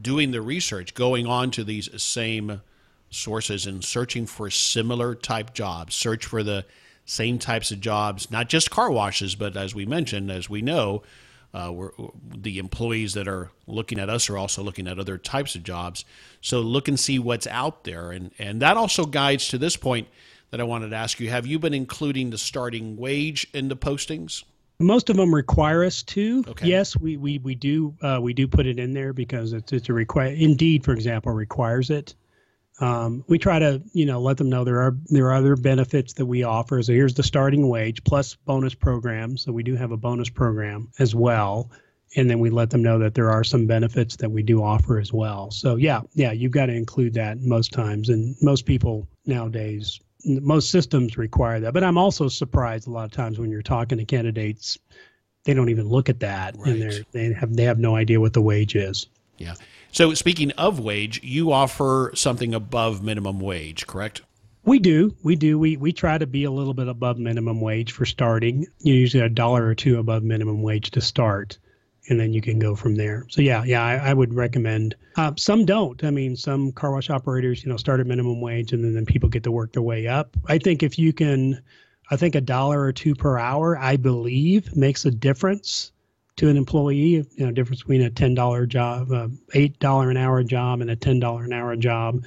[0.00, 2.62] doing the research, going on to these same
[3.10, 5.94] sources and searching for similar type jobs.
[5.94, 6.64] Search for the
[7.04, 11.02] same types of jobs, not just car washes, but as we mentioned, as we know,
[11.54, 11.72] uh,
[12.36, 16.04] the employees that are looking at us are also looking at other types of jobs.
[16.42, 20.08] So look and see what's out there, and and that also guides to this point
[20.50, 23.76] that I wanted to ask you: Have you been including the starting wage in the
[23.76, 24.44] postings?
[24.78, 26.44] Most of them require us to.
[26.46, 26.66] Okay.
[26.66, 29.88] Yes, we we we do uh, we do put it in there because it's it's
[29.88, 30.34] a require.
[30.34, 32.14] Indeed, for example, requires it.
[32.78, 36.14] Um, we try to you know let them know there are there are other benefits
[36.14, 36.82] that we offer.
[36.82, 39.42] So here's the starting wage plus bonus programs.
[39.42, 41.70] So we do have a bonus program as well,
[42.16, 44.98] and then we let them know that there are some benefits that we do offer
[44.98, 45.50] as well.
[45.50, 50.70] So yeah, yeah, you've got to include that most times, and most people nowadays most
[50.70, 51.72] systems require that.
[51.72, 54.78] But I'm also surprised a lot of times when you're talking to candidates,
[55.44, 56.68] they don't even look at that, right.
[56.68, 59.06] and they they have they have no idea what the wage is.
[59.38, 59.54] Yeah.
[59.96, 64.20] So speaking of wage, you offer something above minimum wage, correct?
[64.62, 65.16] We do.
[65.22, 65.58] We do.
[65.58, 68.66] We we try to be a little bit above minimum wage for starting.
[68.80, 71.56] You usually a dollar or two above minimum wage to start
[72.10, 73.24] and then you can go from there.
[73.30, 74.94] So yeah, yeah, I, I would recommend.
[75.16, 76.04] Uh, some don't.
[76.04, 79.06] I mean, some car wash operators, you know, start at minimum wage and then, then
[79.06, 80.36] people get to work their way up.
[80.44, 81.62] I think if you can,
[82.10, 85.92] I think a dollar or two per hour, I believe, makes a difference
[86.36, 87.26] to an employee.
[87.34, 90.90] You know, difference between a ten dollar job, uh, eight dollar an hour job, and
[90.90, 92.24] a ten dollar an hour job.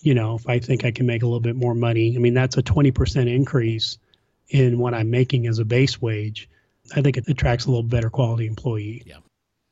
[0.00, 2.34] You know, if I think I can make a little bit more money, I mean,
[2.34, 3.98] that's a twenty percent increase
[4.48, 6.48] in what I'm making as a base wage
[6.94, 9.02] I think it attracts a little better quality employee.
[9.06, 9.18] Yeah.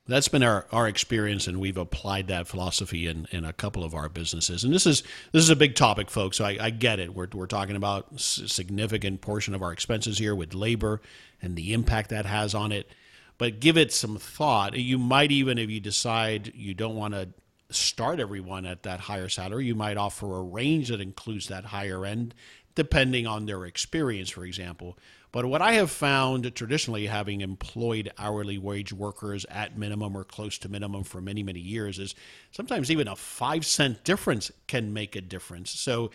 [0.07, 3.94] That's been our, our experience, and we've applied that philosophy in, in a couple of
[3.94, 4.62] our businesses.
[4.62, 6.37] And this is this is a big topic, folks.
[6.37, 7.14] So I, I get it.
[7.14, 11.01] We're, we're talking about a significant portion of our expenses here with labor
[11.40, 12.90] and the impact that has on it.
[13.38, 14.77] But give it some thought.
[14.77, 17.29] You might even, if you decide you don't want to
[17.70, 22.05] start everyone at that higher salary, you might offer a range that includes that higher
[22.05, 22.35] end,
[22.75, 24.97] depending on their experience, for example.
[25.33, 30.59] But what I have found traditionally, having employed hourly wage workers at minimum or close
[30.59, 32.14] to minimum for many, many years, is
[32.53, 35.70] sometimes even a five cent difference can make a difference.
[35.73, 36.12] So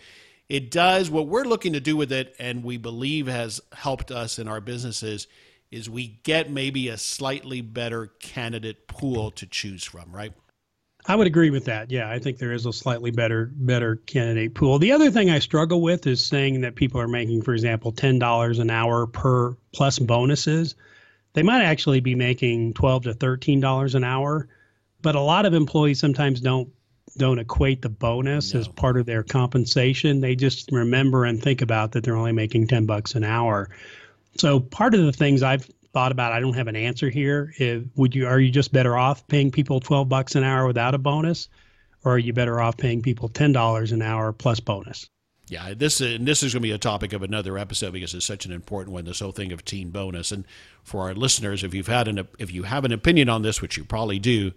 [0.48, 4.38] it does what we're looking to do with it, and we believe has helped us
[4.38, 5.26] in our businesses,
[5.70, 10.32] is we get maybe a slightly better candidate pool to choose from, right?
[11.06, 11.90] I would agree with that.
[11.90, 14.78] Yeah, I think there is a slightly better better candidate pool.
[14.78, 18.18] The other thing I struggle with is saying that people are making, for example, ten
[18.18, 20.74] dollars an hour per plus bonuses.
[21.32, 24.48] They might actually be making twelve to thirteen dollars an hour,
[25.00, 26.68] but a lot of employees sometimes don't
[27.16, 28.60] don't equate the bonus no.
[28.60, 30.20] as part of their compensation.
[30.20, 33.70] They just remember and think about that they're only making ten bucks an hour.
[34.38, 36.32] So part of the things I've thought about.
[36.32, 37.52] I don't have an answer here.
[37.58, 40.94] If, would you are you just better off paying people 12 bucks an hour without
[40.94, 41.48] a bonus,
[42.04, 45.08] or are you better off paying people ten dollars an hour plus bonus?
[45.48, 48.14] Yeah, this uh, and this is going to be a topic of another episode because
[48.14, 49.04] it's such an important one.
[49.04, 50.44] This whole thing of teen bonus, and
[50.84, 53.76] for our listeners, if you've had an if you have an opinion on this, which
[53.76, 54.52] you probably do,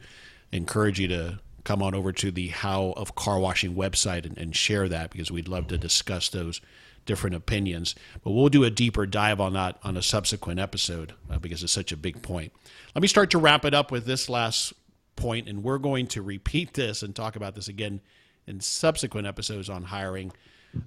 [0.51, 4.55] encourage you to come on over to the How of Car Washing website and, and
[4.55, 6.61] share that because we'd love to discuss those
[7.05, 7.95] different opinions.
[8.23, 11.73] But we'll do a deeper dive on that on a subsequent episode uh, because it's
[11.73, 12.53] such a big point.
[12.95, 14.73] Let me start to wrap it up with this last
[15.15, 18.01] point, and we're going to repeat this and talk about this again
[18.47, 20.31] in subsequent episodes on hiring.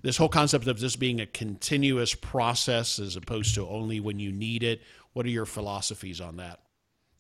[0.02, 4.32] This whole concept of this being a continuous process as opposed to only when you
[4.32, 4.82] need it.
[5.12, 6.60] What are your philosophies on that?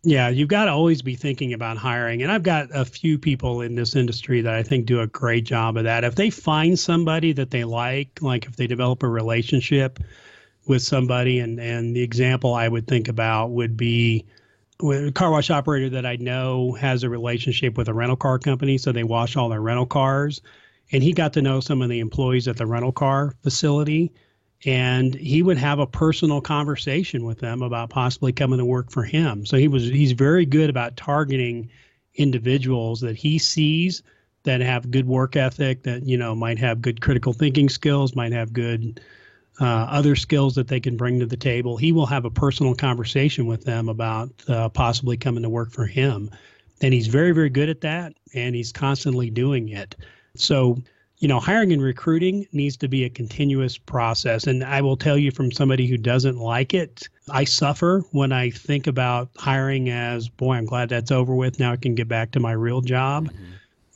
[0.02, 2.22] Yeah, you've got to always be thinking about hiring.
[2.22, 5.44] And I've got a few people in this industry that I think do a great
[5.44, 6.04] job of that.
[6.04, 9.98] If they find somebody that they like, like if they develop a relationship
[10.66, 14.26] with somebody, and, and the example I would think about would be
[14.80, 18.78] a car wash operator that I know has a relationship with a rental car company.
[18.78, 20.40] So they wash all their rental cars.
[20.92, 24.12] And he got to know some of the employees at the rental car facility
[24.64, 29.04] and he would have a personal conversation with them about possibly coming to work for
[29.04, 29.44] him.
[29.44, 31.70] So he was he's very good about targeting
[32.14, 34.02] individuals that he sees
[34.44, 38.32] that have good work ethic, that you know might have good critical thinking skills, might
[38.32, 39.00] have good
[39.60, 41.76] uh, other skills that they can bring to the table.
[41.76, 45.86] He will have a personal conversation with them about uh, possibly coming to work for
[45.86, 46.30] him.
[46.82, 48.12] And he's very, very good at that.
[48.34, 49.96] And he's constantly doing it.
[50.34, 50.82] So,
[51.18, 54.46] you know, hiring and recruiting needs to be a continuous process.
[54.46, 58.50] And I will tell you from somebody who doesn't like it, I suffer when I
[58.50, 61.58] think about hiring as, boy, I'm glad that's over with.
[61.58, 63.28] Now I can get back to my real job.
[63.28, 63.44] Mm-hmm.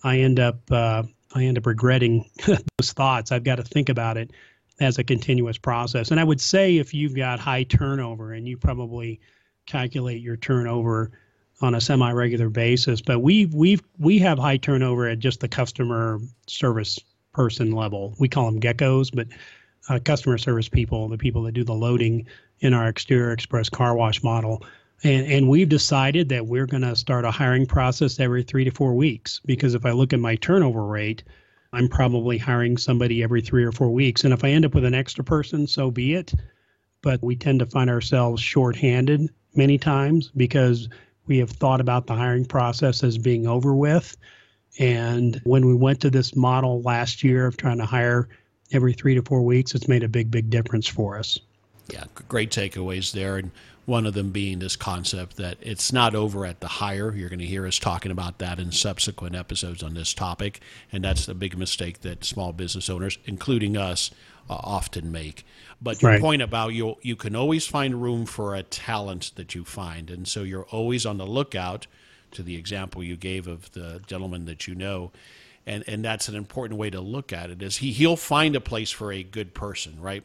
[0.02, 1.02] I end up, uh,
[1.34, 3.32] I end up regretting those thoughts.
[3.32, 4.30] I've got to think about it
[4.80, 6.10] as a continuous process.
[6.10, 9.20] And I would say if you've got high turnover and you probably
[9.66, 11.12] calculate your turnover
[11.60, 16.18] on a semi-regular basis, but we we've we have high turnover at just the customer
[16.46, 16.98] service
[17.40, 18.14] person level.
[18.18, 19.26] We call them geckos, but
[19.88, 22.26] uh, customer service people, the people that do the loading
[22.58, 24.62] in our exterior express car wash model.
[25.02, 28.70] And, and we've decided that we're going to start a hiring process every three to
[28.70, 31.22] four weeks because if I look at my turnover rate,
[31.72, 34.22] I'm probably hiring somebody every three or four weeks.
[34.24, 36.34] And if I end up with an extra person, so be it.
[37.00, 40.90] But we tend to find ourselves shorthanded many times because
[41.26, 44.14] we have thought about the hiring process as being over with.
[44.78, 48.28] And when we went to this model last year of trying to hire
[48.72, 51.38] every three to four weeks, it's made a big, big difference for us.
[51.88, 53.36] Yeah, great takeaways there.
[53.36, 53.50] And
[53.84, 57.12] one of them being this concept that it's not over at the hire.
[57.14, 60.60] You're going to hear us talking about that in subsequent episodes on this topic.
[60.92, 64.12] And that's a big mistake that small business owners, including us,
[64.48, 65.44] uh, often make.
[65.82, 66.20] But your right.
[66.20, 70.28] point about you you can always find room for a talent that you find, and
[70.28, 71.86] so you're always on the lookout.
[72.32, 75.12] To the example you gave of the gentleman that you know,
[75.66, 77.62] and and that's an important way to look at it.
[77.62, 80.24] Is he he'll find a place for a good person, right?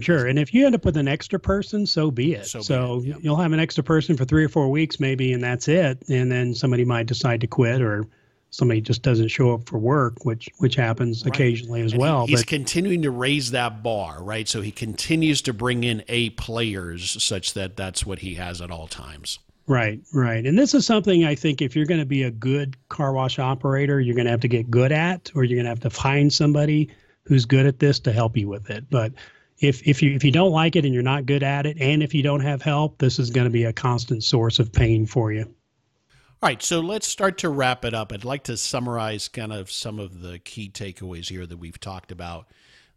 [0.00, 0.26] Sure.
[0.26, 2.46] And if you end up with an extra person, so be it.
[2.46, 3.14] So, so it, yeah.
[3.20, 6.02] you'll have an extra person for three or four weeks, maybe, and that's it.
[6.08, 8.06] And then somebody might decide to quit or
[8.48, 11.34] somebody just doesn't show up for work, which which happens right.
[11.34, 12.26] occasionally as and well.
[12.26, 14.48] He, he's but, continuing to raise that bar, right?
[14.48, 18.70] So he continues to bring in A players such that that's what he has at
[18.70, 19.40] all times.
[19.68, 20.44] Right, right.
[20.44, 23.38] And this is something I think if you're going to be a good car wash
[23.38, 25.90] operator, you're going to have to get good at, or you're going to have to
[25.90, 26.90] find somebody
[27.24, 28.90] who's good at this to help you with it.
[28.90, 29.12] But
[29.58, 32.02] if if you if you don't like it and you're not good at it, and
[32.02, 35.06] if you don't have help, this is going to be a constant source of pain
[35.06, 35.42] for you.
[35.44, 38.12] All right, so let's start to wrap it up.
[38.12, 42.10] I'd like to summarize kind of some of the key takeaways here that we've talked
[42.10, 42.46] about.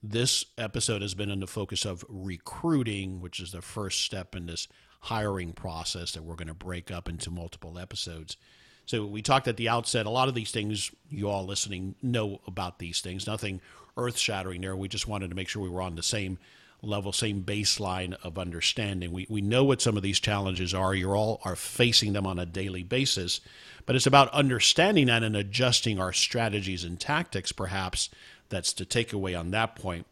[0.01, 4.47] This episode has been in the focus of recruiting, which is the first step in
[4.47, 4.68] this
[5.02, 8.38] hiring process that we're going to break up into multiple episodes.
[8.86, 12.41] So we talked at the outset, a lot of these things you all listening know
[12.46, 13.26] about these things.
[13.26, 13.62] Nothing
[13.98, 14.76] earth shattering there.
[14.76, 16.38] We just wanted to make sure we were on the same
[16.82, 19.12] level, same baseline of understanding.
[19.12, 20.93] We, we know what some of these challenges are.
[20.93, 23.41] You're all are facing them on a daily basis,
[23.86, 28.10] but it's about understanding that and adjusting our strategies and tactics, perhaps.
[28.50, 30.06] That's the takeaway on that point.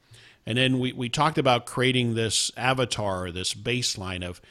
[0.46, 4.42] And then we, we talked about creating this avatar, this baseline of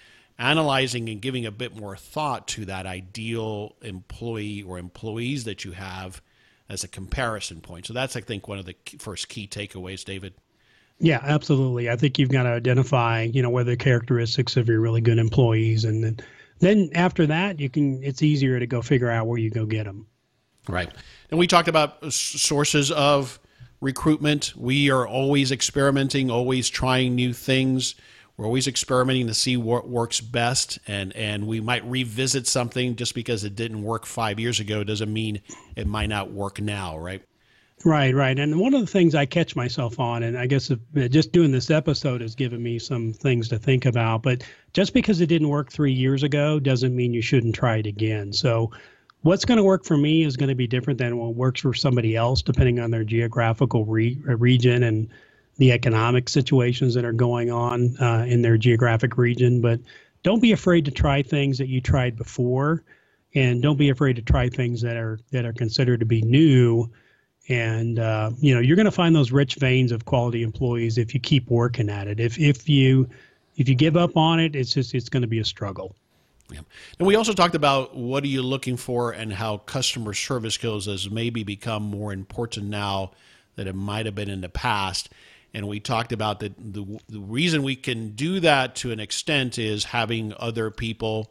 [0.43, 5.73] analyzing and giving a bit more thought to that ideal employee or employees that you
[5.73, 6.21] have
[6.69, 7.87] as a comparison point.
[7.87, 10.35] So that's, I think, one of the first key takeaways, David.
[10.99, 11.91] Yeah, absolutely.
[11.91, 15.01] I think you've got to identify, you know, what are the characteristics of your really
[15.01, 16.21] good employees, and then,
[16.61, 18.03] then after that, you can.
[18.05, 20.07] It's easier to go figure out where you go get them.
[20.69, 20.89] Right,
[21.31, 23.41] and we talked about sources of
[23.81, 24.55] recruitment.
[24.57, 27.97] We are always experimenting, always trying new things.
[28.43, 33.15] We're always experimenting to see what works best, and and we might revisit something just
[33.15, 35.41] because it didn't work five years ago doesn't mean
[35.77, 37.23] it might not work now, right?
[37.85, 38.37] Right, right.
[38.37, 40.77] And one of the things I catch myself on, and I guess uh,
[41.07, 45.21] just doing this episode has given me some things to think about, but just because
[45.21, 48.33] it didn't work three years ago doesn't mean you shouldn't try it again.
[48.33, 48.73] So,
[49.21, 51.75] what's going to work for me is going to be different than what works for
[51.75, 55.09] somebody else, depending on their geographical re- region and
[55.57, 59.61] the economic situations that are going on uh, in their geographic region.
[59.61, 59.81] But
[60.23, 62.85] don't be afraid to try things that you tried before,
[63.35, 66.91] and don't be afraid to try things that are that are considered to be new
[67.49, 71.13] and uh, you know you're going to find those rich veins of quality employees if
[71.13, 73.09] you keep working at it if if you
[73.57, 75.97] if you give up on it it's just it's going to be a struggle
[76.53, 76.61] yeah.
[76.99, 80.87] And we also talked about what are you looking for and how customer service skills
[80.87, 83.13] has maybe become more important now
[83.57, 85.09] than it might have been in the past.
[85.55, 89.59] And we talked about that the, the reason we can do that to an extent
[89.59, 91.31] is having other people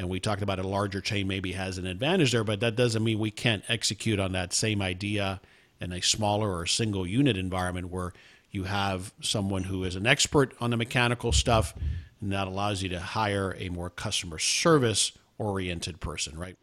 [0.00, 3.04] and we talked about a larger chain maybe has an advantage there, but that doesn't
[3.04, 5.42] mean we can't execute on that same idea
[5.78, 8.14] in a smaller or single unit environment where
[8.50, 11.74] you have someone who is an expert on the mechanical stuff,
[12.22, 16.56] and that allows you to hire a more customer service oriented person, right?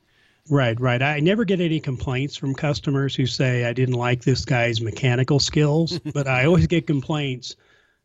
[0.50, 1.02] Right, right.
[1.02, 5.40] I never get any complaints from customers who say I didn't like this guy's mechanical
[5.40, 7.56] skills, but I always get complaints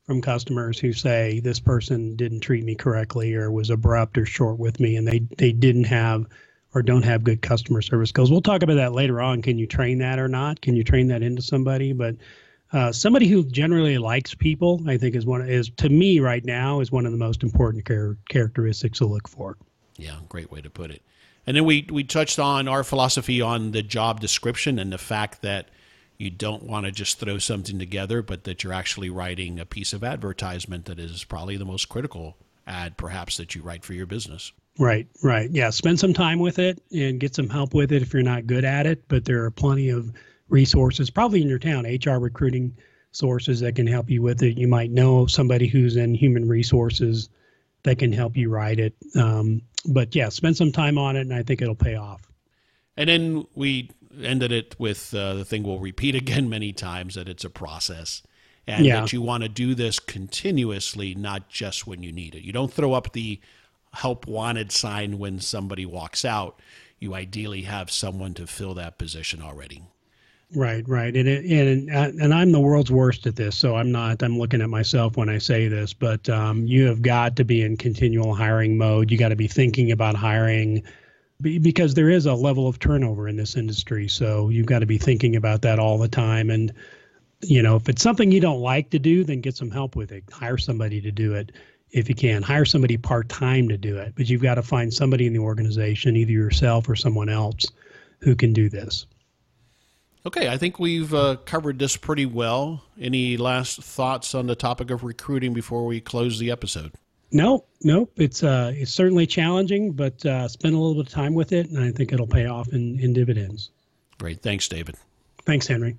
[0.05, 4.59] from customers who say this person didn't treat me correctly or was abrupt or short
[4.59, 6.26] with me and they, they didn't have
[6.74, 8.30] or don't have good customer service skills.
[8.30, 9.43] We'll talk about that later on.
[9.43, 10.61] Can you train that or not?
[10.61, 11.93] Can you train that into somebody?
[11.93, 12.16] But
[12.72, 16.80] uh, somebody who generally likes people, I think, is one is to me right now
[16.80, 19.59] is one of the most important char- characteristics to look for.
[19.99, 21.03] Yeah, great way to put it.
[21.47, 25.43] And then we we touched on our philosophy on the job description and the fact
[25.43, 25.68] that
[26.18, 29.93] you don't want to just throw something together, but that you're actually writing a piece
[29.93, 32.36] of advertisement that is probably the most critical
[32.66, 34.53] ad, perhaps, that you write for your business.
[34.78, 35.51] Right, right.
[35.51, 38.47] Yeah, spend some time with it and get some help with it if you're not
[38.47, 39.03] good at it.
[39.09, 40.12] But there are plenty of
[40.49, 42.76] resources, probably in your town, HR recruiting
[43.11, 44.57] sources that can help you with it.
[44.57, 47.28] You might know somebody who's in human resources
[47.85, 48.95] that can help you write it.
[49.16, 52.30] Um, but yeah, spend some time on it, and I think it'll pay off.
[52.97, 53.91] And then we
[54.22, 58.22] ended it with uh, the thing we'll repeat again many times that it's a process
[58.66, 59.01] and yeah.
[59.01, 62.43] that you want to do this continuously, not just when you need it.
[62.43, 63.41] You don't throw up the
[63.93, 66.61] help wanted sign when somebody walks out.
[66.99, 69.83] You ideally have someone to fill that position already.
[70.55, 74.22] Right, right, and it, and and I'm the world's worst at this, so I'm not.
[74.22, 77.62] I'm looking at myself when I say this, but um, you have got to be
[77.62, 79.11] in continual hiring mode.
[79.11, 80.82] You got to be thinking about hiring
[81.40, 84.09] because there is a level of turnover in this industry.
[84.09, 86.50] So you've got to be thinking about that all the time.
[86.50, 86.72] And
[87.40, 90.12] you know, if it's something you don't like to do, then get some help with
[90.12, 90.24] it.
[90.30, 91.53] Hire somebody to do it
[91.90, 92.42] if you can.
[92.42, 95.38] Hire somebody part time to do it, but you've got to find somebody in the
[95.38, 97.64] organization, either yourself or someone else,
[98.20, 99.07] who can do this.
[100.25, 102.85] Okay, I think we've uh, covered this pretty well.
[103.01, 106.93] Any last thoughts on the topic of recruiting before we close the episode?
[107.33, 108.12] No, nope.
[108.16, 111.68] It's uh, it's certainly challenging, but uh, spend a little bit of time with it,
[111.70, 113.70] and I think it'll pay off in, in dividends.
[114.18, 114.95] Great, thanks, David.
[115.45, 115.99] Thanks, Henry.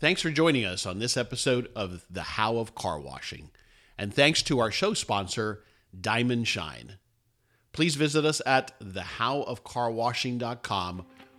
[0.00, 3.50] Thanks for joining us on this episode of the How of Car Washing,
[3.96, 5.62] and thanks to our show sponsor,
[5.98, 6.96] Diamond Shine.
[7.72, 11.06] Please visit us at thehowofcarwashing.com